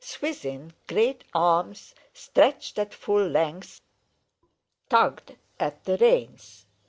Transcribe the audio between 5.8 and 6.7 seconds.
the reins.